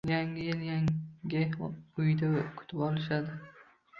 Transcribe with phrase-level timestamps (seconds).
[0.11, 1.41] Yangi yilni yangi
[2.01, 3.33] uyda kutib olishadi